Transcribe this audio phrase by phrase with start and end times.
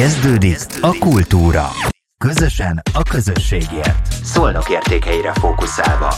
[0.00, 1.68] Kezdődik a kultúra.
[2.18, 4.12] Közösen a közösségért.
[4.24, 6.14] Szolnok értékeire fókuszálva.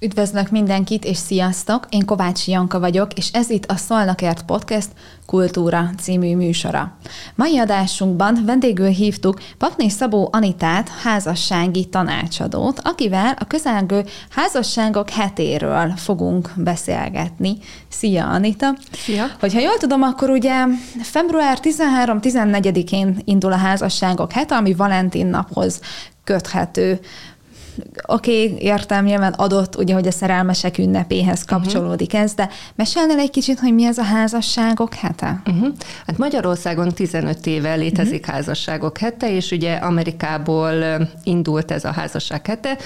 [0.00, 1.86] Üdvözlök mindenkit, és sziasztok!
[1.88, 4.88] Én Kovács Janka vagyok, és ez itt a Szolnakért Podcast
[5.26, 6.96] Kultúra című műsora.
[7.34, 16.50] Mai adásunkban vendégül hívtuk Papné Szabó Anitát, házassági tanácsadót, akivel a közelgő házasságok hetéről fogunk
[16.56, 17.56] beszélgetni.
[17.88, 18.74] Szia, Anita!
[18.92, 19.24] Szia!
[19.40, 20.64] Hogyha jól tudom, akkor ugye
[21.02, 25.80] február 13-14-én indul a házasságok hete, ami Valentin naphoz
[26.24, 27.00] köthető
[28.06, 31.54] oké, okay, értem, nyilván adott, ugye, hogy a szerelmesek ünnepéhez mhm.
[31.54, 32.22] kapcsolódik uh-huh.
[32.22, 35.42] ez, de mesélnél egy kicsit, hogy mi ez a házasságok hete?
[35.46, 35.68] Uh-huh.
[36.06, 38.34] Hát Magyarországon 15 éve létezik uh-huh.
[38.34, 40.72] házasságok hete, és ugye Amerikából
[41.22, 42.76] indult ez a házasság hete,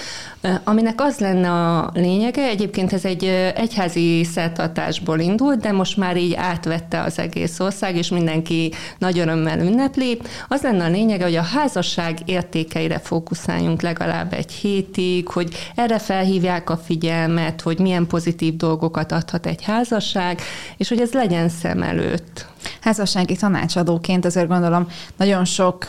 [0.63, 3.23] aminek az lenne a lényege, egyébként ez egy
[3.55, 9.59] egyházi szertartásból indult, de most már így átvette az egész ország, és mindenki nagy örömmel
[9.59, 10.21] ünnepli.
[10.47, 15.99] Az lenne a lényege, hogy a házasság értékeire fókuszáljunk legalább egy hét segítik, hogy erre
[15.99, 20.41] felhívják a figyelmet, hogy milyen pozitív dolgokat adhat egy házasság,
[20.77, 22.45] és hogy ez legyen szem előtt.
[22.81, 24.87] Házassági tanácsadóként azért gondolom
[25.17, 25.87] nagyon sok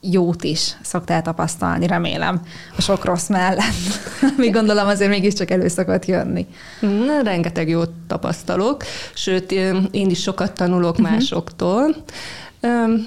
[0.00, 2.42] jót is szoktál tapasztalni, remélem,
[2.76, 4.00] a sok rossz mellett.
[4.36, 6.46] Mi gondolom azért mégiscsak elő szokott jönni.
[6.80, 9.52] Na, rengeteg jót tapasztalok, sőt,
[9.90, 11.10] én is sokat tanulok uh-huh.
[11.10, 11.96] másoktól.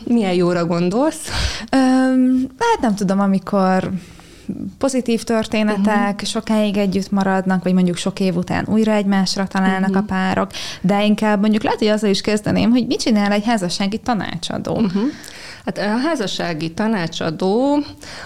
[0.03, 1.27] Milyen jóra gondolsz?
[1.71, 3.91] Um, hát nem tudom, amikor
[4.77, 6.23] pozitív történetek, uh-huh.
[6.23, 10.03] sokáig együtt maradnak, vagy mondjuk sok év után újra egymásra találnak uh-huh.
[10.03, 13.97] a párok, de inkább mondjuk lehet, hogy azzal is kezdeném, hogy mit csinál egy házassági
[13.97, 14.75] tanácsadó?
[14.75, 15.03] Uh-huh.
[15.65, 17.83] Hát a házassági tanácsadó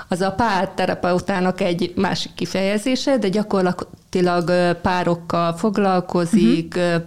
[0.07, 7.01] az a párterapeutának egy másik kifejezése, de gyakorlatilag párokkal foglalkozik, uh-huh.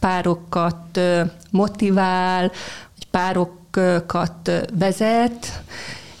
[0.00, 1.00] párokat
[1.50, 2.50] motivál,
[3.10, 5.62] párokat vezet,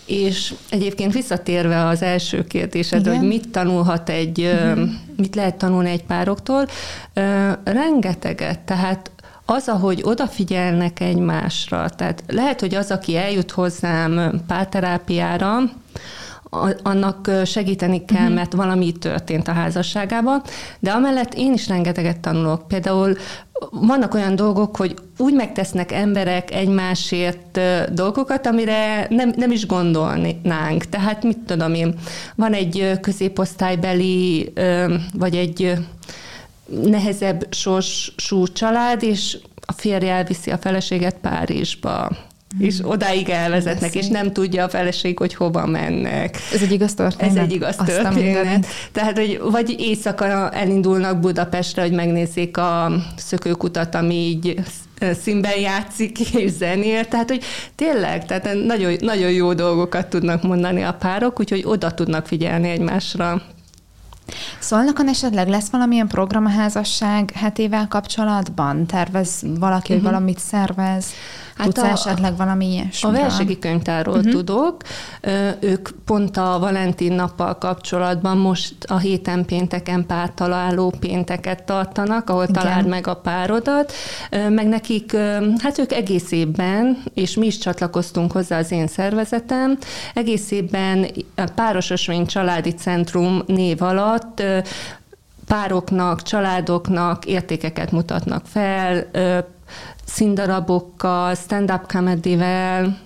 [0.06, 4.88] és egyébként visszatérve az első kérdésed, hogy mit tanulhat egy, uh-huh.
[5.16, 6.66] mit lehet tanulni egy pároktól,
[7.64, 9.10] rengeteget, tehát
[9.44, 15.58] az, ahogy odafigyelnek egymásra, tehát lehet, hogy az, aki eljut hozzám párterápiára,
[16.82, 18.34] annak segíteni kell, uh-huh.
[18.34, 20.42] mert valami történt a házasságában,
[20.78, 22.68] de amellett én is rengeteget tanulok.
[22.68, 23.16] Például
[23.70, 27.60] vannak olyan dolgok, hogy úgy megtesznek emberek egymásért
[27.92, 30.84] dolgokat, amire nem, nem is gondolnánk.
[30.84, 31.94] Tehát mit tudom én,
[32.34, 34.52] van egy középosztálybeli,
[35.12, 35.72] vagy egy
[36.84, 42.10] nehezebb sorsú család, és a férje elviszi a feleséget Párizsba
[42.58, 46.38] és odáig elvezetnek, és nem tudja a feleség, hogy hova mennek.
[46.52, 47.36] Ez egy igaz történet?
[47.36, 48.66] Ez egy igaz történet.
[48.92, 54.60] Tehát, hogy vagy éjszaka elindulnak Budapestre, hogy megnézzék a szökőkutat, ami így
[55.22, 57.42] színben játszik és zenél, tehát hogy
[57.74, 63.42] tényleg, tehát nagyon, nagyon jó dolgokat tudnak mondani a párok, úgyhogy oda tudnak figyelni egymásra.
[64.58, 68.86] Szolnokon esetleg lesz valamilyen program a házasság hetével kapcsolatban?
[68.86, 69.96] Tervez valaki, uh-huh.
[69.96, 71.06] hogy valamit szervez?
[71.56, 73.18] Hát Tudsz a, esetleg valami ilyesmiről?
[73.18, 74.32] A Versegi Könyvtárról uh-huh.
[74.32, 74.82] tudok.
[75.60, 82.54] Ők pont a Valentin nappal kapcsolatban most a héten pénteken pártaláló pénteket tartanak, ahol Igen.
[82.54, 83.92] találd meg a párodat.
[84.30, 85.16] Meg nekik,
[85.58, 89.78] hát ők egész évben, és mi is csatlakoztunk hozzá az én szervezetem,
[90.14, 91.06] egész évben
[91.88, 94.42] Ösvény Családi Centrum név alatt
[95.46, 99.10] pároknak, családoknak értékeket mutatnak fel,
[100.04, 102.98] színdarabokkal, stand-up comedy-vel,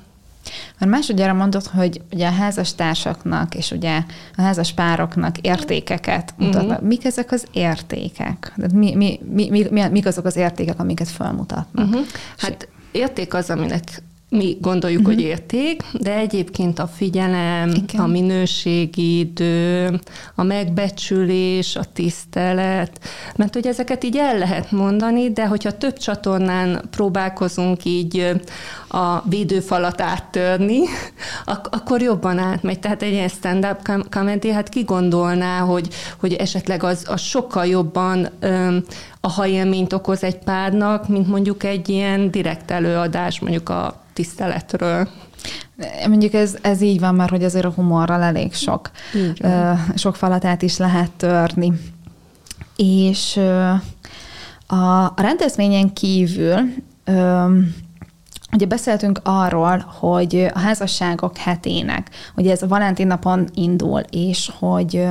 [0.79, 4.03] mert másodjára mondod, hogy ugye a házas társaknak és ugye
[4.37, 6.71] a házas pároknak értékeket mutatnak.
[6.71, 6.87] Uh-huh.
[6.87, 8.53] Mik ezek az értékek?
[8.73, 11.87] Mi, mi, mi, mi, mik azok az értékek, amiket felmutatnak?
[11.87, 12.07] Uh-huh.
[12.39, 15.15] Hát érték az, aminek mi gondoljuk, uh-huh.
[15.15, 18.01] hogy érték, de egyébként a figyelem, Igen.
[18.01, 20.01] a minőségi idő,
[20.35, 23.01] a megbecsülés, a tisztelet,
[23.37, 28.33] mert hogy ezeket így el lehet mondani, de hogyha több csatornán próbálkozunk így
[28.89, 30.81] a védőfalat áttörni,
[31.45, 32.79] ak- akkor jobban átmegy.
[32.79, 35.89] Tehát egy ilyen stand-up comedy, hát ki gondolná, hogy,
[36.21, 38.85] hogy esetleg az, az sokkal jobban öm,
[39.21, 45.09] a hajélményt okoz egy párnak, mint mondjuk egy ilyen direkt előadás, mondjuk a tiszteletről.
[46.09, 48.91] Mondjuk ez, ez így van már, hogy azért a humorral elég sok,
[49.41, 51.73] uh, sok falatát is lehet törni.
[52.77, 53.73] És uh,
[54.67, 56.59] a, a rendezvényen kívül
[57.07, 57.75] um,
[58.53, 65.07] Ugye beszéltünk arról, hogy a házasságok hetének, ugye ez a Valentin napon indul, és hogy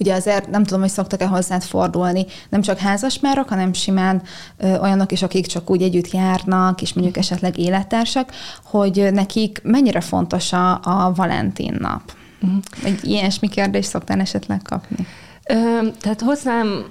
[0.00, 4.22] ugye azért nem tudom, hogy szoktak-e hozzád fordulni, nem csak házaspárok, hanem simán
[4.56, 8.32] ö, olyanok is, akik csak úgy együtt járnak, és mondjuk esetleg élettársak,
[8.64, 12.12] hogy nekik mennyire fontos a, a Valentin nap.
[12.42, 12.58] Uh-huh.
[12.84, 15.06] Egy ilyesmi kérdést szoktál esetleg kapni?
[15.44, 15.54] Ö,
[16.00, 16.84] tehát hozzám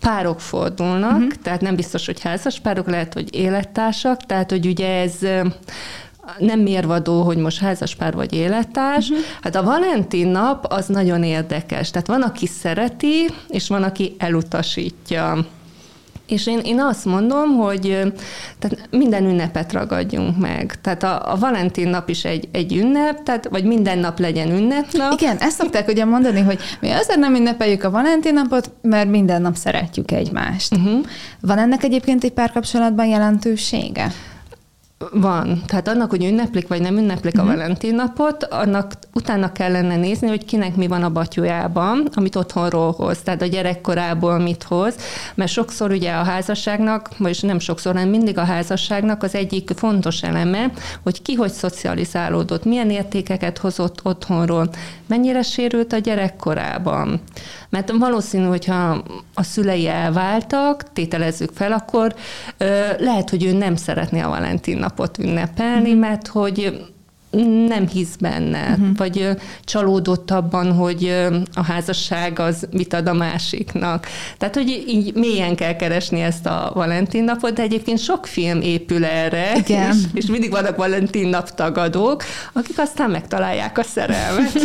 [0.00, 1.32] párok fordulnak, uh-huh.
[1.42, 5.14] tehát nem biztos, hogy házas párok, lehet, hogy élettársak, tehát hogy ugye ez
[6.38, 9.08] nem mérvadó, hogy most házaspár vagy élettárs.
[9.08, 9.24] Uh-huh.
[9.42, 11.90] Hát a Valentin nap az nagyon érdekes.
[11.90, 15.46] Tehát van, aki szereti, és van, aki elutasítja.
[16.28, 17.82] És én, én azt mondom, hogy
[18.58, 20.80] tehát minden ünnepet ragadjunk meg.
[20.80, 25.12] Tehát a, a Valentin nap is egy, egy ünnep, tehát, vagy minden nap legyen ünnepnap.
[25.12, 29.42] Igen, ezt szokták ugye mondani, hogy mi azért nem ünnepeljük a Valentin napot, mert minden
[29.42, 30.74] nap szeretjük egymást.
[30.74, 31.04] Uh-huh.
[31.40, 34.12] Van ennek egyébként egy párkapcsolatban jelentősége?
[35.12, 35.62] Van.
[35.66, 37.48] Tehát annak, hogy ünneplik vagy nem ünneplik uh-huh.
[37.48, 37.60] a mhm.
[37.60, 43.18] Valentin napot, annak utána kellene nézni, hogy kinek mi van a batyujában, amit otthonról hoz,
[43.18, 44.94] tehát a gyerekkorából mit hoz,
[45.34, 50.22] mert sokszor ugye a házasságnak, vagyis nem sokszor, hanem mindig a házasságnak az egyik fontos
[50.22, 50.72] eleme,
[51.02, 54.70] hogy ki hogy szocializálódott, milyen értékeket hozott otthonról,
[55.08, 57.20] mennyire sérült a gyerekkorában.
[57.68, 59.02] Mert valószínű, hogyha
[59.34, 62.14] a szülei elváltak, tételezzük fel, akkor
[62.58, 65.98] ö, lehet, hogy ő nem szeretné a Valentin napot ünnepelni, mm.
[65.98, 66.86] mert hogy
[67.66, 68.96] nem hisz benne, uh-huh.
[68.96, 69.28] vagy
[69.64, 74.06] csalódott abban, hogy a házasság az mit ad a másiknak.
[74.38, 79.04] Tehát, hogy így mélyen kell keresni ezt a Valentin napot, de egyébként sok film épül
[79.04, 79.96] erre, Igen.
[79.96, 84.52] És, és mindig vannak Valentin nap tagadók, akik aztán megtalálják a szerelmet.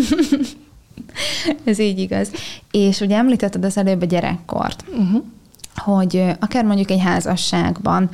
[1.64, 2.32] Ez így igaz.
[2.72, 4.84] És ugye említetted az előbb a gyerekkort.
[4.88, 5.24] Uh-huh
[5.76, 8.10] hogy akár mondjuk egy házasságban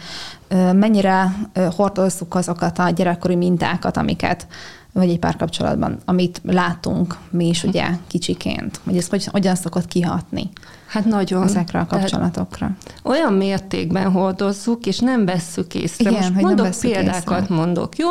[0.74, 1.36] mennyire
[1.76, 4.48] hordozzuk azokat a gyerekkori mintákat, amiket
[4.92, 10.50] vagy egy párkapcsolatban, amit látunk mi is ugye kicsiként, hogy ez hogy, hogyan szokott kihatni.
[10.88, 11.44] Hát nagyon.
[11.44, 12.72] Ezekre a kapcsolatokra.
[12.84, 16.10] Tehát olyan mértékben hordozzuk, és nem vesszük észre.
[16.10, 17.56] Igen, Most hogy mondok példákat, észre.
[17.56, 18.08] mondok, jó?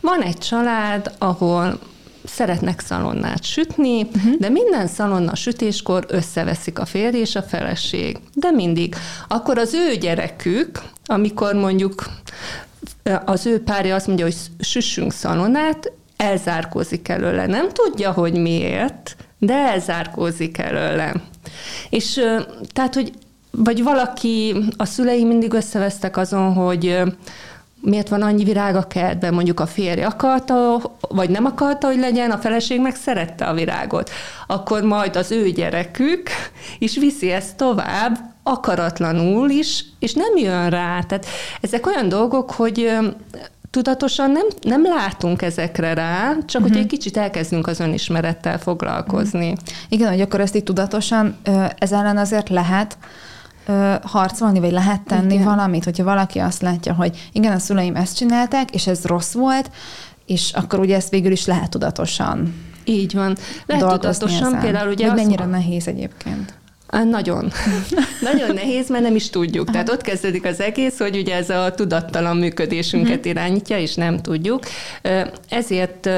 [0.00, 1.78] Van egy család, ahol
[2.26, 4.34] szeretnek szalonnát sütni, uh-huh.
[4.38, 8.18] de minden szalonna sütéskor összeveszik a férj és a feleség.
[8.34, 8.94] De mindig.
[9.28, 12.06] Akkor az ő gyerekük, amikor mondjuk
[13.24, 17.46] az ő párja azt mondja, hogy süssünk szalonnát, elzárkózik előle.
[17.46, 21.14] Nem tudja, hogy miért, de elzárkózik előle.
[21.90, 22.20] És
[22.72, 23.12] tehát, hogy
[23.50, 27.02] vagy valaki, a szülei mindig összevesztek azon, hogy
[27.80, 32.30] miért van annyi virág a kertben, mondjuk a férj akarta, vagy nem akarta, hogy legyen,
[32.30, 34.10] a feleség meg szerette a virágot.
[34.46, 36.28] Akkor majd az ő gyerekük
[36.78, 41.00] is viszi ezt tovább, akaratlanul is, és nem jön rá.
[41.00, 41.26] Tehát
[41.60, 42.90] ezek olyan dolgok, hogy
[43.70, 46.62] tudatosan nem, nem látunk ezekre rá, csak uh-huh.
[46.62, 46.80] hogy mhm.
[46.80, 49.50] egy kicsit elkezdünk az önismerettel foglalkozni.
[49.50, 49.68] Uh-huh.
[49.88, 51.36] Igen, hogy akkor ezt így tudatosan
[51.78, 52.98] ez ellen azért lehet,
[53.66, 55.46] ö, harcolni, vagy lehet tenni igen.
[55.46, 59.70] valamit, hogyha valaki azt látja, hogy igen, a szüleim ezt csinálták, és ez rossz volt,
[60.26, 62.54] és akkor ugye ezt végül is lehet tudatosan
[62.86, 63.36] így van.
[63.66, 64.60] Lehet tudatosan, ezen.
[64.60, 65.06] például ugye...
[65.06, 66.54] Hogy mennyire nehéz egyébként?
[66.90, 67.52] Nagyon.
[68.32, 69.70] Nagyon nehéz, mert nem is tudjuk.
[69.70, 73.28] Tehát ott kezdődik az egész, hogy ugye ez a tudattalan működésünket mhm.
[73.28, 74.64] irányítja, és nem tudjuk.
[75.48, 76.10] Ezért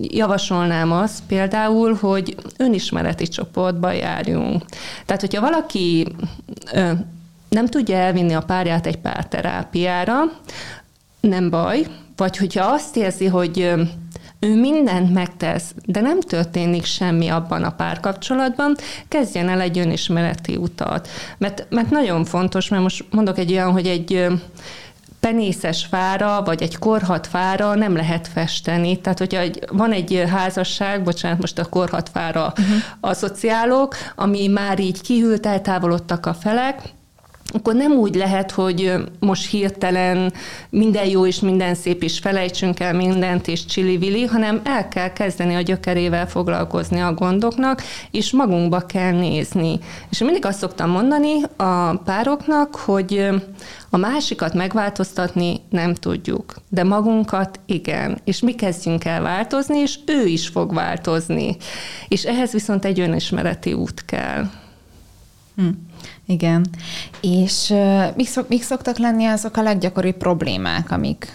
[0.00, 4.64] javasolnám azt például, hogy önismereti csoportba járjunk.
[5.06, 6.06] Tehát, hogyha valaki
[7.48, 10.16] nem tudja elvinni a párját egy párterápiára,
[11.20, 13.72] nem baj, vagy hogyha azt érzi, hogy
[14.40, 18.76] ő mindent megtesz, de nem történik semmi abban a párkapcsolatban,
[19.08, 21.08] kezdjen el egy önismereti utat.
[21.38, 24.26] Mert, mert nagyon fontos, mert most mondok egy olyan, hogy egy
[25.20, 29.00] penészes fára, vagy egy korhat fára nem lehet festeni.
[29.00, 32.76] Tehát, hogyha egy, van egy házasság, bocsánat, most a korhat fára uh-huh.
[33.00, 36.96] asszociálok, ami már így kihűlt, eltávolodtak a felek,
[37.52, 40.32] akkor nem úgy lehet, hogy most hirtelen
[40.70, 45.54] minden jó és minden szép, és felejtsünk el mindent, és csili-vili, hanem el kell kezdeni
[45.54, 49.78] a gyökerével foglalkozni a gondoknak, és magunkba kell nézni.
[50.10, 53.28] És mindig azt szoktam mondani a pároknak, hogy
[53.90, 58.18] a másikat megváltoztatni nem tudjuk, de magunkat igen.
[58.24, 61.56] És mi kezdjünk el változni, és ő is fog változni.
[62.08, 64.44] És ehhez viszont egy önismereti út kell.
[65.56, 65.68] Hm.
[66.28, 66.66] Igen.
[67.20, 71.32] És uh, mik, szok, mik szoktak lenni azok a leggyakoribb problémák, amik,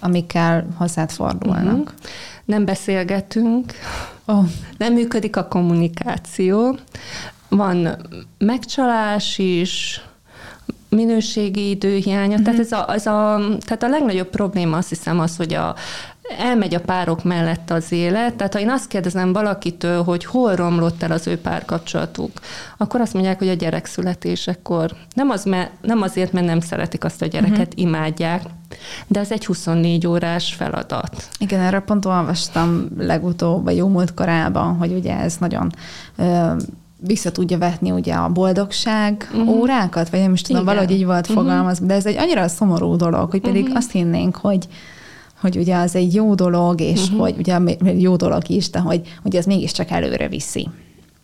[0.00, 1.78] amikkel hozzád fordulnak?
[1.78, 1.88] Uh-huh.
[2.44, 3.72] Nem beszélgetünk,
[4.24, 4.44] oh.
[4.76, 6.78] nem működik a kommunikáció,
[7.48, 7.96] van
[8.38, 10.00] megcsalás is,
[10.88, 12.38] minőségi időhiánya.
[12.38, 12.44] Uh-huh.
[12.44, 15.74] Tehát, ez a, ez a, tehát a legnagyobb probléma azt hiszem az, hogy a,
[16.38, 21.02] elmegy a párok mellett az élet, tehát ha én azt kérdezem valakitől, hogy hol romlott
[21.02, 22.40] el az ő párkapcsolatuk,
[22.76, 24.90] akkor azt mondják, hogy a gyerek születésekor.
[25.14, 27.80] Nem, az, mert, nem azért, mert nem szeretik azt a gyereket, uh-huh.
[27.80, 28.42] imádják,
[29.06, 31.28] de ez egy 24 órás feladat.
[31.38, 35.72] Igen, erre pont olvastam legutóbb, vagy jó múlt korában, hogy ugye ez nagyon
[36.16, 36.52] ö,
[37.06, 39.48] vissza tudja vetni ugye a boldogság uh-huh.
[39.48, 40.74] órákat, vagy nem is tudom, Igen.
[40.74, 41.44] valahogy így volt uh-huh.
[41.44, 43.76] fogalmazva, de ez egy annyira szomorú dolog, hogy pedig uh-huh.
[43.76, 44.68] azt hinnénk, hogy
[45.44, 47.20] hogy ugye az egy jó dolog, és uh-huh.
[47.20, 47.58] hogy ugye
[47.96, 50.68] jó dolog is, de hogy, hogy az mégiscsak előre viszi.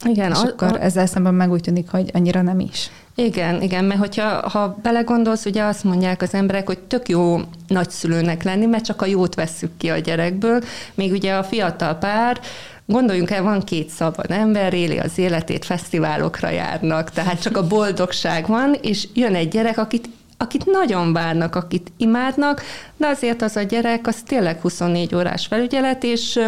[0.05, 0.31] Igen.
[0.31, 0.83] És a, akkor a...
[0.83, 2.91] ezzel szemben meg úgy tűnik, hogy annyira nem is.
[3.15, 8.43] Igen, igen, mert hogyha ha belegondolsz, ugye azt mondják az emberek, hogy tök jó nagyszülőnek
[8.43, 10.62] lenni, mert csak a jót vesszük ki a gyerekből,
[10.95, 12.41] még ugye a fiatal pár,
[12.87, 18.47] Gondoljunk el, van két szabad ember, éli az életét, fesztiválokra járnak, tehát csak a boldogság
[18.47, 20.09] van, és jön egy gyerek, akit
[20.42, 22.62] akit nagyon várnak, akit imádnak,
[22.97, 26.40] de azért az a gyerek, az tényleg 24 órás felügyelet, és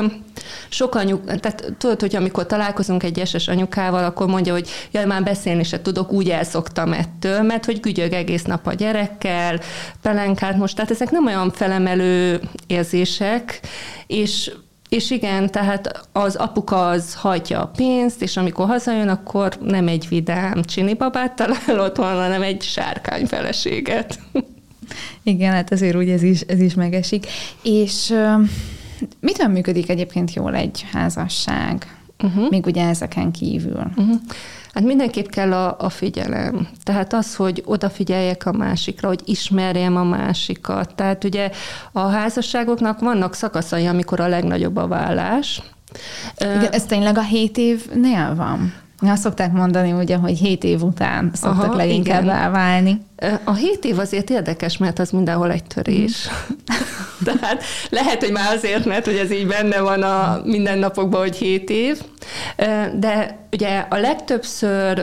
[0.68, 5.22] sok anyuk, tehát tudod, hogy amikor találkozunk egy eses anyukával, akkor mondja, hogy jaj, már
[5.22, 9.60] beszélni se tudok, úgy elszoktam ettől, mert hogy gügyög egész nap a gyerekkel,
[10.02, 13.60] pelenkát most, tehát ezek nem olyan felemelő érzések,
[14.06, 14.50] és
[14.92, 20.08] és igen, tehát az apuka az hajtja a pénzt, és amikor hazajön, akkor nem egy
[20.08, 24.18] vidám csinibabát talál otthon, hanem egy sárkány feleséget.
[25.22, 27.26] Igen, hát azért úgy ez is, ez is megesik.
[27.62, 28.14] És
[29.20, 31.96] mitől működik egyébként jól egy házasság?
[32.22, 32.50] Uh-huh.
[32.50, 33.90] Még ugye ezeken kívül.
[33.96, 34.16] Uh-huh.
[34.74, 36.68] Hát mindenképp kell a, a figyelem.
[36.82, 40.94] Tehát az, hogy odafigyeljek a másikra, hogy ismerjem a másikat.
[40.94, 41.50] Tehát ugye
[41.92, 45.62] a házasságoknak vannak szakaszai, amikor a legnagyobb a vállás.
[46.38, 48.74] Igen, ez tényleg a hét évnél van?
[49.10, 52.36] Azt szokták mondani, ugye, hogy hét év után szoktak Aha, leginkább igen.
[52.36, 53.00] elválni.
[53.44, 56.28] A hét év azért érdekes, mert az mindenhol egy törés.
[57.24, 61.70] Tehát lehet, hogy már azért, mert hogy ez így benne van a mindennapokban, hogy hét
[61.70, 62.00] év.
[62.94, 64.94] De ugye a legtöbbször,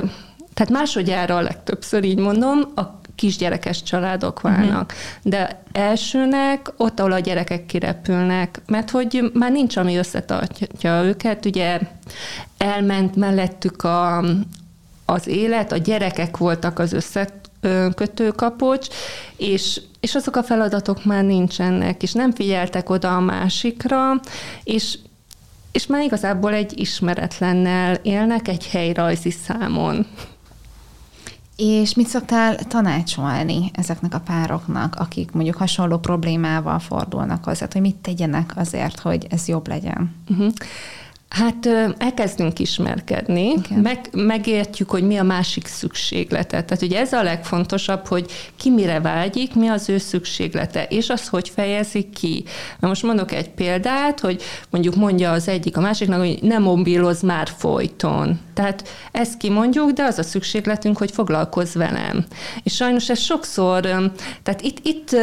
[0.54, 4.94] tehát másodjára a legtöbbször így mondom, a kisgyerekes családok válnak.
[4.94, 5.32] Uh-huh.
[5.32, 11.80] De elsőnek ott, ahol a gyerekek kirepülnek, mert hogy már nincs, ami összetartja őket, ugye
[12.58, 14.24] elment mellettük a,
[15.06, 18.88] az élet, a gyerekek voltak az összekötőkapocs,
[19.38, 24.20] és, és azok a feladatok már nincsenek, és nem figyeltek oda a másikra,
[24.64, 24.98] és
[25.72, 30.06] és már igazából egy ismeretlennel élnek egy helyrajzi számon.
[31.62, 37.96] És mit szoktál tanácsolni ezeknek a pároknak, akik mondjuk hasonló problémával fordulnak hozzá, hogy mit
[37.96, 40.16] tegyenek azért, hogy ez jobb legyen?
[40.30, 40.54] Uh-huh.
[41.30, 46.64] Hát elkezdünk ismerkedni, meg, megértjük, hogy mi a másik szükséglete.
[46.64, 51.28] Tehát ugye ez a legfontosabb, hogy ki mire vágyik, mi az ő szükséglete, és az
[51.28, 52.44] hogy fejezi ki.
[52.80, 57.22] Na most mondok egy példát, hogy mondjuk mondja az egyik a másiknak, hogy nem mobiloz
[57.22, 58.40] már folyton.
[58.54, 62.26] Tehát ezt kimondjuk, de az a szükségletünk, hogy foglalkozz velem.
[62.64, 63.82] És sajnos ez sokszor,
[64.44, 65.16] tehát itt, itt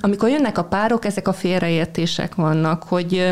[0.00, 3.30] amikor jönnek a párok, ezek a félreértések vannak, hogy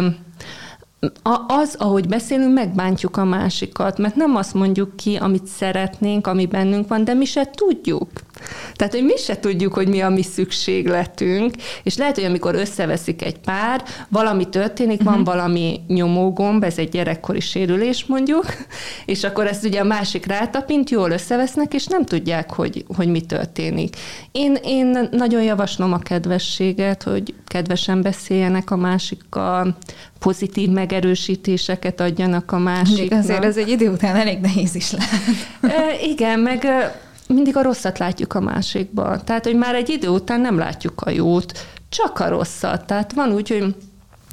[1.47, 6.89] az, ahogy beszélünk, megbántjuk a másikat, mert nem azt mondjuk ki, amit szeretnénk, ami bennünk
[6.89, 8.09] van, de mi se tudjuk.
[8.75, 13.25] Tehát, hogy mi se tudjuk, hogy mi a mi szükségletünk, és lehet, hogy amikor összeveszik
[13.25, 15.13] egy pár, valami történik, uh-huh.
[15.13, 15.31] van mhm.
[15.31, 18.45] valami nyomógomb, ez egy gyerekkori sérülés mondjuk,
[19.05, 23.21] és akkor ezt ugye a másik rátapint, jól összevesznek, és nem tudják, hogy, hogy mi
[23.21, 23.97] történik.
[24.33, 29.77] Én, én nagyon javaslom a kedvességet, hogy kedvesen beszéljenek a másikkal,
[30.19, 33.19] pozitív megerősítéseket adjanak a másiknak.
[33.19, 36.03] Azért ez egy idő után elég nehéz is lehet.
[36.03, 36.67] igen, meg
[37.35, 39.21] mindig a rosszat látjuk a másikban.
[39.25, 42.85] Tehát, hogy már egy idő után nem látjuk a jót, csak a rosszat.
[42.85, 43.75] Tehát van úgy, hogy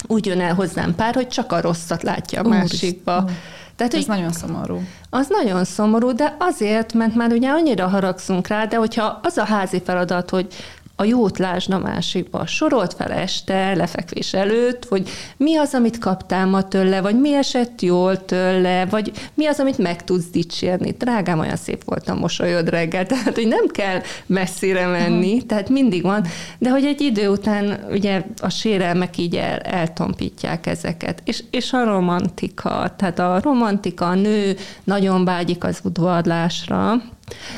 [0.08, 3.30] úgy jön el hozzám pár, hogy csak a rosszat látja a másikba.
[3.76, 4.82] Tehát, Ez hogy nagyon szomorú.
[5.10, 9.44] Az nagyon szomorú, de azért, mert már ugye annyira haragszunk rá, de hogyha az a
[9.44, 10.54] házi feladat, hogy
[11.00, 12.46] a jót lásd a másikba.
[12.46, 17.82] Sorolt fel este, lefekvés előtt, hogy mi az, amit kaptál ma tőle, vagy mi esett
[17.82, 20.92] jól tőle, vagy mi az, amit meg tudsz dicsérni.
[20.92, 25.48] Drágám, olyan szép volt a mosolyod reggel, tehát hogy nem kell messzire menni, uh-huh.
[25.48, 26.26] tehát mindig van,
[26.58, 31.22] de hogy egy idő után ugye a sérelmek így el, eltompítják ezeket.
[31.26, 37.02] És, és a romantika, tehát a romantika, a nő nagyon vágyik az udvarlásra,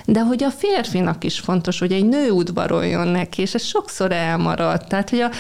[0.06, 4.88] de hogy a férfinak is fontos, hogy egy nő udvaroljon neki, és ez sokszor elmarad.
[4.88, 5.32] Tehát, hogy a,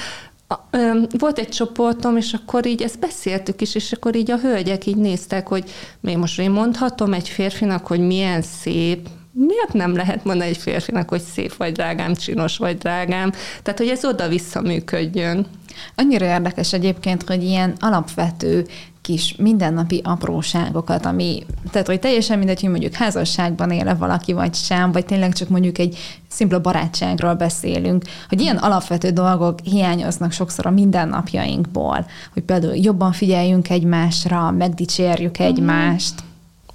[0.54, 4.38] a, ö, volt egy csoportom, és akkor így ezt beszéltük is, és akkor így a
[4.38, 9.96] hölgyek így néztek, hogy még most én mondhatom egy férfinak, hogy milyen szép, miért nem
[9.96, 13.32] lehet mondani egy férfinak, hogy szép vagy drágám, csinos vagy drágám?
[13.64, 15.48] Tehát, hogy ez oda-vissza működjön.
[15.96, 18.66] Annyira érdekes egyébként, hogy ilyen alapvető
[19.02, 24.92] kis mindennapi apróságokat, ami, tehát hogy teljesen mindegy, hogy mondjuk házasságban éle valaki vagy sem,
[24.92, 30.70] vagy tényleg csak mondjuk egy szimpla barátságról beszélünk, hogy ilyen alapvető dolgok hiányoznak sokszor a
[30.72, 35.48] mindennapjainkból, hogy például jobban figyeljünk egymásra, megdicsérjük mhm.
[35.48, 36.24] egymást.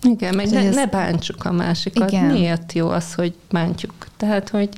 [0.03, 0.75] Igen, meg ne, ez...
[0.75, 2.11] ne bántsuk a másikat.
[2.11, 2.25] Igen.
[2.25, 3.93] Miért jó az, hogy bántjuk?
[4.17, 4.69] Tehát, hogy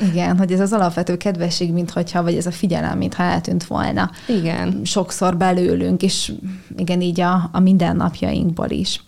[0.00, 4.10] igen, hogy ez az alapvető kedvesség, mintha, vagy ez a figyelem, mintha eltűnt volna.
[4.28, 4.80] Igen.
[4.84, 6.32] Sokszor belőlünk, és
[6.76, 9.04] igen, így a, a mindennapjainkból is.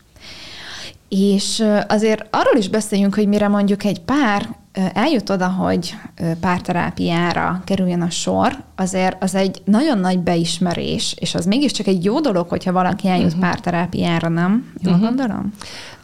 [1.09, 4.57] És azért arról is beszéljünk, hogy mire mondjuk egy pár
[4.93, 5.95] eljut oda, hogy
[6.41, 12.21] párterápiára kerüljön a sor, azért az egy nagyon nagy beismerés, és az mégiscsak egy jó
[12.21, 13.41] dolog, hogyha valaki eljut uh-huh.
[13.41, 14.73] párterápiára, nem?
[14.83, 15.09] Jól uh-huh.
[15.09, 15.53] gondolom?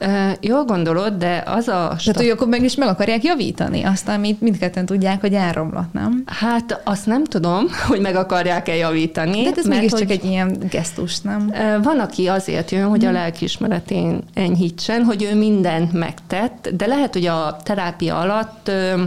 [0.01, 1.97] Uh, jól gondolod, de az a...
[2.05, 6.23] Tehát, hogy akkor meg is meg akarják javítani azt, amit mindketten tudják, hogy elromlott, nem?
[6.27, 9.43] Hát azt nem tudom, hogy meg akarják-e javítani.
[9.43, 11.51] De ez mert, mégiscsak hogy, egy ilyen gesztus, nem?
[11.51, 17.13] Uh, van, aki azért jön, hogy a lelkiismeretén enyhítsen, hogy ő mindent megtett, de lehet,
[17.13, 19.01] hogy a terápia alatt uh,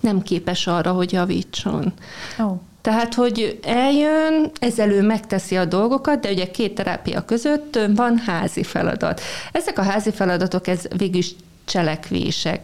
[0.00, 1.92] nem képes arra, hogy javítson.
[2.38, 2.60] Oh.
[2.80, 8.62] Tehát, hogy eljön, ezzel ő megteszi a dolgokat, de ugye két terápia között van házi
[8.62, 9.20] feladat.
[9.52, 11.34] Ezek a házi feladatok, ez végül is
[11.64, 12.60] cselekvések,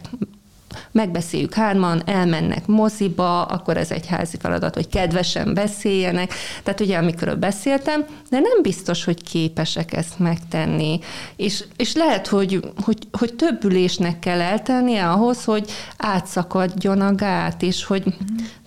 [0.91, 6.33] megbeszéljük hárman, elmennek moziba, akkor ez egy házi feladat, hogy kedvesen beszéljenek.
[6.63, 10.99] Tehát ugye, amikről beszéltem, de nem biztos, hogy képesek ezt megtenni.
[11.35, 17.61] És, és lehet, hogy, hogy, hogy több ülésnek kell eltennie ahhoz, hogy átszakadjon a gát,
[17.61, 18.03] és hogy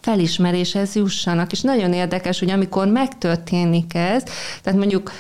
[0.01, 1.53] felismeréshez jussanak.
[1.53, 4.23] És nagyon érdekes, hogy amikor megtörténik ez,
[4.63, 5.13] tehát mondjuk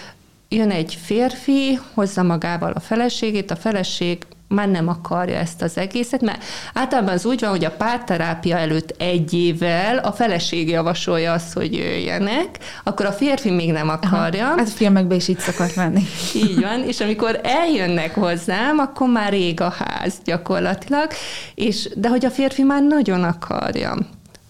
[0.49, 6.21] jön egy férfi, hozza magával a feleségét, a feleség már nem akarja ezt az egészet,
[6.21, 11.53] mert általában az úgy van, hogy a párterápia előtt egy évvel a feleség javasolja azt,
[11.53, 14.47] hogy jöjjenek, akkor a férfi még nem akarja.
[14.47, 16.03] Aha, hát a filmekben is így szokott menni.
[16.45, 21.11] Így van, és amikor eljönnek hozzám, akkor már rég a ház gyakorlatilag,
[21.55, 23.97] és, de hogy a férfi már nagyon akarja.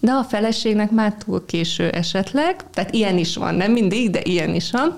[0.00, 4.54] De a feleségnek már túl késő esetleg, tehát ilyen is van, nem mindig, de ilyen
[4.54, 4.96] is van,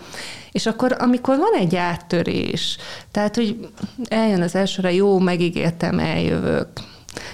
[0.53, 2.77] és akkor, amikor van egy áttörés,
[3.11, 3.69] tehát, hogy
[4.09, 6.69] eljön az elsőre, jó, megígértem, eljövök,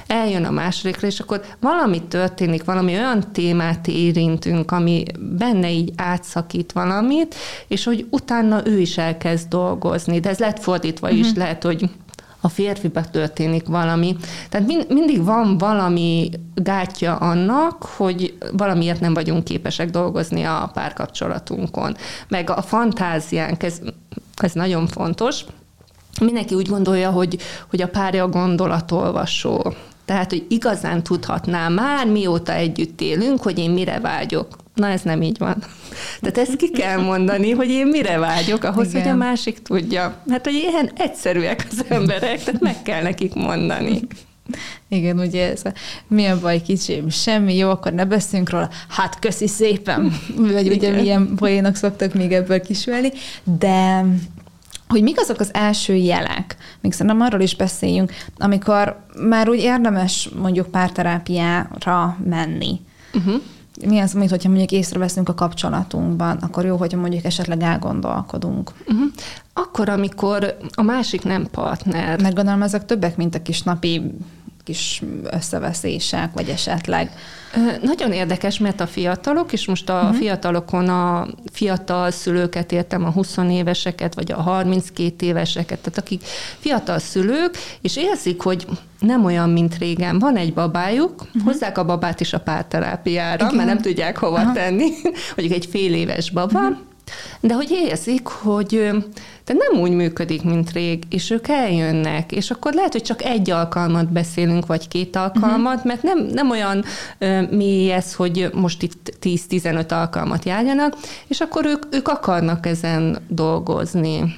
[0.06, 6.72] eljön a másodikra, és akkor valami történik, valami olyan témát érintünk, ami benne így átszakít
[6.72, 7.34] valamit,
[7.68, 10.20] és hogy utána ő is elkezd dolgozni.
[10.20, 11.22] De ez lett fordítva uh-huh.
[11.22, 11.38] is, mhm.
[11.38, 11.90] lehet, hogy
[12.44, 14.16] a férfiba történik valami.
[14.48, 21.96] Tehát mind, mindig van valami gátja annak, hogy valamiért nem vagyunk képesek dolgozni a párkapcsolatunkon.
[22.28, 23.80] Meg a fantáziánk, ez,
[24.36, 25.44] ez nagyon fontos.
[26.20, 27.38] Mindenki úgy gondolja, hogy,
[27.70, 29.74] hogy a párja gondolatolvasó.
[30.04, 34.56] Tehát, hogy igazán tudhatná már, mióta együtt élünk, hogy én mire vágyok.
[34.74, 35.56] Na ez nem így van.
[36.20, 39.02] Tehát ezt ki kell mondani, hogy én mire vágyok, ahhoz, Igen.
[39.02, 40.22] hogy a másik tudja.
[40.28, 44.00] Hát, hogy ilyen egyszerűek az emberek, tehát meg kell nekik mondani.
[44.88, 45.72] Igen, ugye ez a,
[46.08, 50.90] mi a baj kicsim, semmi, jó, akkor ne beszéljünk róla, hát köszi szépen, vagy ugye
[50.90, 53.12] milyen poénok szoktak még ebből kisülni,
[53.58, 54.04] de
[54.88, 60.28] hogy mik azok az első jelek, még szerintem arról is beszéljünk, amikor már úgy érdemes
[60.40, 62.80] mondjuk párterápiára menni.
[63.14, 63.42] Uh-huh
[63.86, 68.70] mi az, mint hogyha mondjuk észreveszünk a kapcsolatunkban, akkor jó, hogyha mondjuk esetleg elgondolkodunk.
[68.86, 69.06] Uh-huh.
[69.52, 72.22] Akkor, amikor a másik nem partner.
[72.22, 74.14] Meg gondolom, ezek többek, mint a kis napi
[74.64, 77.10] kis összeveszések, vagy esetleg.
[77.82, 80.16] Nagyon érdekes, mert a fiatalok, és most a uh-huh.
[80.16, 86.22] fiatalokon a fiatal szülőket értem, a 20 éveseket, vagy a 32 éveseket, tehát akik
[86.58, 88.66] fiatal szülők, és érzik, hogy
[88.98, 90.18] nem olyan, mint régen.
[90.18, 91.42] Van egy babájuk, uh-huh.
[91.44, 93.56] hozzák a babát is a párterápiára, Igen.
[93.56, 94.52] mert nem tudják hova Aha.
[94.52, 94.88] tenni,
[95.36, 96.76] mondjuk egy fél éves baba, uh-huh.
[97.40, 98.90] De hogy érzik, hogy
[99.44, 103.50] de nem úgy működik, mint rég, és ők eljönnek, és akkor lehet, hogy csak egy
[103.50, 105.84] alkalmat beszélünk, vagy két alkalmat, uh-huh.
[105.84, 106.84] mert nem, nem olyan
[107.18, 113.18] ö, mély ez, hogy most itt 10-15 alkalmat járjanak, és akkor ők, ők akarnak ezen
[113.28, 114.34] dolgozni.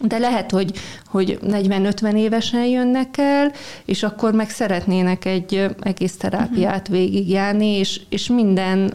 [0.00, 0.72] De lehet, hogy,
[1.06, 3.52] hogy 40-50 évesen jönnek el,
[3.84, 6.96] és akkor meg szeretnének egy egész terápiát uh-huh.
[6.96, 8.92] végigjárni, és, és minden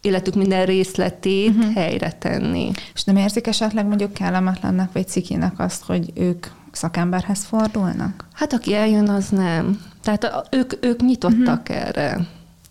[0.00, 1.74] életük minden részletét uh-huh.
[1.74, 2.70] helyre tenni.
[2.94, 8.26] És nem érzik esetleg mondjuk kellemetlennek vagy cikinek azt, hogy ők szakemberhez fordulnak?
[8.32, 9.80] Hát aki eljön, az nem.
[10.02, 11.86] Tehát ők, ők nyitottak uh-huh.
[11.86, 12.18] erre.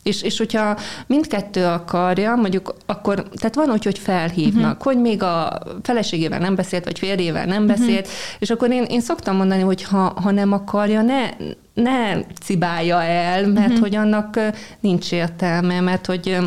[0.03, 4.83] És, és hogyha mindkettő akarja, mondjuk akkor, tehát van úgy, hogy felhívnak, uh-huh.
[4.83, 7.77] hogy még a feleségével nem beszélt, vagy férjével nem uh-huh.
[7.77, 8.07] beszélt,
[8.39, 11.29] és akkor én, én szoktam mondani, hogy ha, ha nem akarja, ne,
[11.73, 13.79] ne cibálja el, mert uh-huh.
[13.81, 14.39] hogy annak
[14.79, 16.37] nincs értelme, mert hogy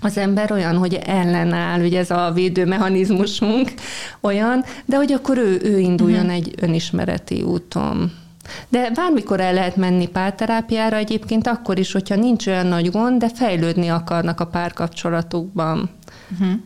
[0.00, 3.72] az ember olyan, hogy ellenáll, ugye ez a védőmechanizmusunk
[4.20, 6.36] olyan, de hogy akkor ő, ő induljon uh-huh.
[6.36, 8.12] egy önismereti úton.
[8.68, 13.28] De bármikor el lehet menni párterápiára egyébként akkor is, hogyha nincs olyan nagy gond, de
[13.28, 15.90] fejlődni akarnak a párkapcsolatukban.
[16.32, 16.60] Uh-huh.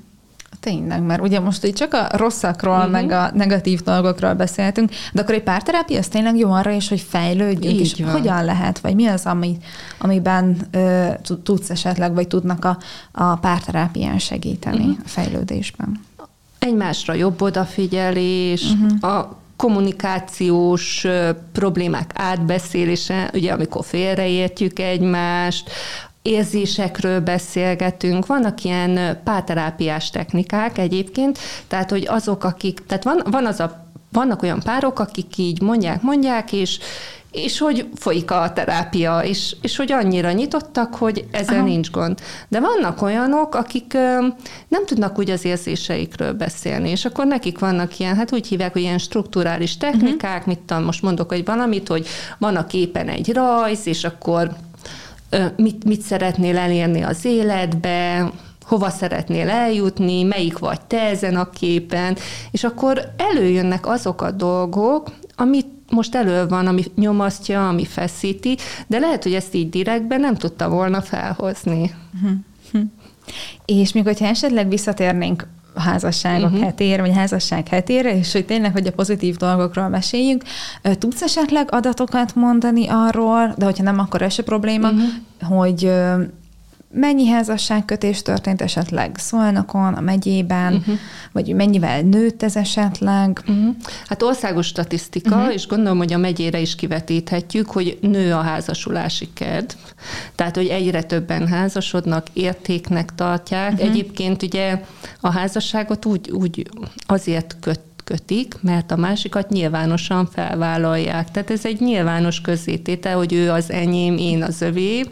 [0.61, 2.93] Tényleg, mert ugye most így csak a rosszakról, uh-huh.
[2.93, 7.01] meg a negatív dolgokról beszéltünk, de akkor egy párterápia az tényleg jó arra is, hogy
[7.01, 8.11] fejlődjünk, és van.
[8.11, 9.57] hogyan lehet, vagy mi az, ami,
[9.99, 11.09] amiben ö,
[11.43, 12.79] tudsz esetleg, vagy tudnak a,
[13.13, 14.97] a párterápián segíteni uh-huh.
[15.05, 16.01] a fejlődésben?
[16.59, 19.15] Egymásra jobb odafigyelés, uh-huh.
[19.15, 21.07] a kommunikációs
[21.53, 25.71] problémák átbeszélése, ugye amikor félreértjük egymást,
[26.25, 33.61] érzésekről beszélgetünk, vannak ilyen páterápiás technikák egyébként, tehát hogy azok, akik, tehát van, van az
[33.61, 36.79] a, vannak olyan párok, akik így mondják, mondják, és,
[37.31, 41.65] és hogy folyik a terápia, és, és hogy annyira nyitottak, hogy ezzel Aha.
[41.65, 42.19] nincs gond.
[42.49, 43.93] De vannak olyanok, akik
[44.69, 48.83] nem tudnak úgy az érzéseikről beszélni, és akkor nekik vannak ilyen, hát úgy hívják, hogy
[48.83, 50.47] ilyen strukturális technikák, uh-huh.
[50.47, 52.07] mit tudom, most mondok, hogy valamit, hogy
[52.39, 54.51] van a képen egy rajz, és akkor
[55.57, 58.31] mit, mit szeretnél elérni az életbe,
[58.65, 62.17] hova szeretnél eljutni, melyik vagy te ezen a képen,
[62.51, 68.99] és akkor előjönnek azok a dolgok, amit most elő van, ami nyomasztja, ami feszíti, de
[68.99, 71.95] lehet, hogy ezt így direktben nem tudta volna felhozni.
[72.15, 72.89] Uh-huh.
[73.65, 76.65] És még hogyha esetleg visszatérnénk házasságok uh-huh.
[76.65, 80.43] hetére, vagy házasság hetére, és hogy tényleg, hogy a pozitív dolgokról meséljünk.
[80.99, 85.59] Tudsz esetleg adatokat mondani arról, de hogyha nem, akkor ez se probléma, uh-huh.
[85.59, 85.93] hogy
[86.95, 90.95] mennyi házasságkötés történt esetleg Szolnokon, a megyében, uh-huh.
[91.33, 93.43] vagy mennyivel nőtt ez esetleg?
[93.49, 93.75] Uh-huh.
[94.07, 95.53] Hát országos statisztika, uh-huh.
[95.53, 99.75] és gondolom, hogy a megyére is kivetíthetjük, hogy nő a házasulási kedv.
[100.35, 103.73] Tehát, hogy egyre többen házasodnak, értéknek tartják.
[103.73, 103.89] Uh-huh.
[103.89, 104.83] Egyébként ugye
[105.21, 106.69] a házasságot úgy, úgy
[107.07, 111.31] azért köt kötik, mert a másikat nyilvánosan felvállalják.
[111.31, 115.05] Tehát ez egy nyilvános közzététe, hogy ő az enyém, én az övé.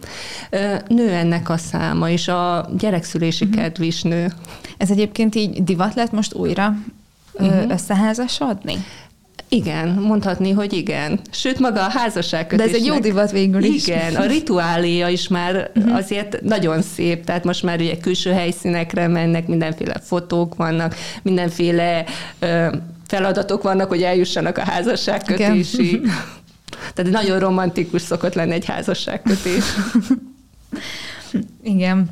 [0.88, 3.62] Nő ennek a száma, és a gyerekszülési uh-huh.
[3.62, 4.32] kedv is nő.
[4.76, 6.76] Ez egyébként így divat lett most újra
[7.32, 7.70] uh-huh.
[7.70, 8.84] összeházasodni?
[9.54, 11.20] Igen, mondhatni, hogy igen.
[11.30, 12.70] Sőt, maga a házasságkötésnek.
[12.70, 13.86] De ez egy jó divat végül is.
[13.86, 15.96] Igen, a rituáléja is már uh-huh.
[15.96, 22.04] azért nagyon szép, tehát most már ugye külső helyszínekre mennek, mindenféle fotók vannak, mindenféle
[22.38, 25.92] ö, feladatok vannak, hogy eljussanak a házasságkötésig.
[25.92, 26.10] Igen.
[26.94, 29.64] Tehát nagyon romantikus szokott lenni egy házasságkötés.
[31.62, 32.10] Igen.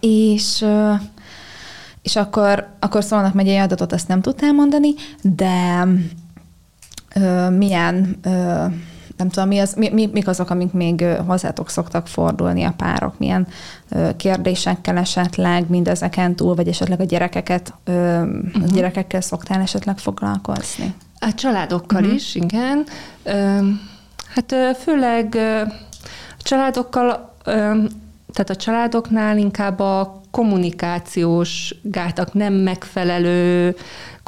[0.00, 0.64] És
[2.02, 5.86] és akkor, akkor szólnak megyei adatot, azt nem tudtál mondani, de
[7.14, 8.30] ö, milyen, ö,
[9.16, 13.18] nem tudom, mi az, mi, mi, mik azok, amik még hozzátok szoktak fordulni a párok,
[13.18, 13.46] milyen
[13.88, 18.38] ö, kérdésekkel esetleg mindezeken túl, vagy esetleg a gyerekeket, ö, uh-huh.
[18.54, 18.74] a mhm.
[18.74, 20.94] gyerekekkel szoktál esetleg foglalkozni?
[21.18, 22.14] A családokkal uh-huh.
[22.14, 22.84] is, igen.
[23.22, 23.58] Ö,
[24.34, 25.36] hát főleg
[26.38, 27.34] a családokkal,
[28.32, 33.76] tehát a családoknál inkább a kommunikációs gátak nem megfelelő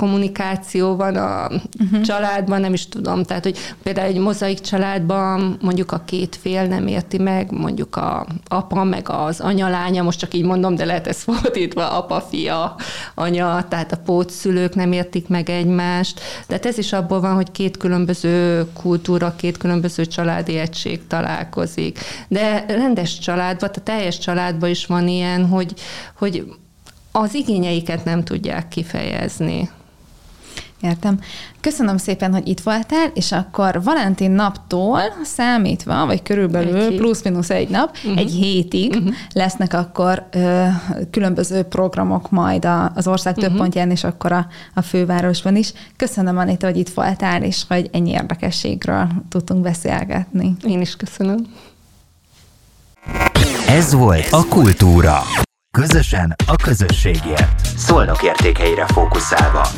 [0.03, 2.01] kommunikáció van a uh-huh.
[2.01, 6.87] családban, nem is tudom, tehát, hogy például egy mozaik családban mondjuk a két fél nem
[6.87, 11.23] érti meg, mondjuk a apa, meg az anyalánya, most csak így mondom, de lehet ez
[11.23, 12.75] fordítva, apa, fia,
[13.15, 17.77] anya, tehát a pótszülők nem értik meg egymást, de ez is abból van, hogy két
[17.77, 21.99] különböző kultúra, két különböző családi egység találkozik.
[22.29, 25.75] De rendes családban, a teljes családban is van ilyen, hogy,
[26.19, 26.45] hogy
[27.12, 29.71] az igényeiket nem tudják kifejezni.
[30.83, 31.18] Értem.
[31.61, 37.97] Köszönöm szépen, hogy itt voltál, és akkor Valentin naptól számítva, vagy körülbelül plusz-minusz egy nap,
[37.97, 38.18] uh-huh.
[38.18, 39.14] egy hétig uh-huh.
[39.33, 40.66] lesznek akkor ö,
[41.11, 43.59] különböző programok majd a, az ország több uh-huh.
[43.59, 45.73] pontján, és akkor a, a fővárosban is.
[45.97, 50.57] Köszönöm, Anita, hogy itt voltál, és hogy ennyi érdekességről tudtunk beszélgetni.
[50.66, 51.47] Én is köszönöm.
[53.68, 55.23] Ez volt a Kultúra.
[55.79, 57.66] Közösen a közösségért.
[57.77, 59.68] Szolnok értékeire fókuszálva.